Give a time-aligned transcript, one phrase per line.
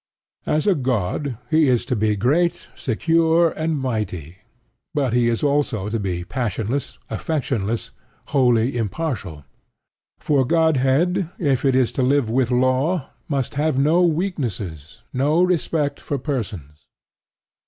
[0.47, 4.37] As a god, he is to be great, secure, and mighty;
[4.95, 7.91] but he is also to be passionless, affectionless,
[8.29, 9.45] wholly impartial;
[10.17, 15.99] for Godhead, if it is to live with Law, must have no weaknesses, no respect
[15.99, 16.87] for persons.